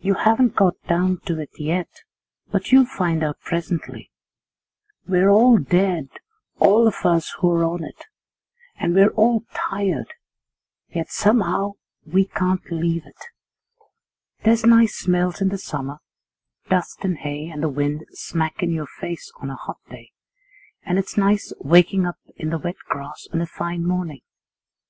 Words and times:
You 0.00 0.12
haven't 0.16 0.54
got 0.54 0.74
down 0.86 1.20
to 1.24 1.40
it 1.40 1.48
yet, 1.58 1.88
but 2.52 2.72
you'll 2.72 2.84
find 2.84 3.24
out 3.24 3.40
presently. 3.40 4.10
'We're 5.08 5.30
all 5.30 5.56
dead, 5.56 6.10
all 6.58 6.86
of 6.86 6.96
us 7.06 7.32
who're 7.38 7.64
on 7.64 7.82
it, 7.82 8.04
and 8.78 8.94
we're 8.94 9.08
all 9.14 9.44
tired, 9.54 10.12
yet 10.94 11.10
somehow 11.10 11.76
we 12.04 12.26
can't 12.26 12.70
leave 12.70 13.06
it. 13.06 13.24
There's 14.44 14.66
nice 14.66 14.94
smells 14.94 15.40
in 15.40 15.48
the 15.48 15.56
summer, 15.56 16.00
dust 16.68 16.98
and 17.02 17.16
hay 17.16 17.48
and 17.48 17.62
the 17.62 17.70
wind 17.70 18.04
smack 18.10 18.62
in 18.62 18.72
your 18.72 18.88
face 19.00 19.32
on 19.36 19.48
a 19.48 19.56
hot 19.56 19.78
day; 19.88 20.12
and 20.82 20.98
it's 20.98 21.16
nice 21.16 21.54
waking 21.60 22.04
up 22.04 22.18
in 22.36 22.50
the 22.50 22.58
wet 22.58 22.76
grass 22.90 23.26
on 23.32 23.40
a 23.40 23.46
fine 23.46 23.86
morning. 23.86 24.20